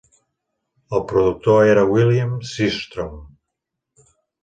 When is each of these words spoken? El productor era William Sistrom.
El 0.99 1.03
productor 1.11 1.69
era 1.75 1.85
William 1.93 2.35
Sistrom. 2.55 3.17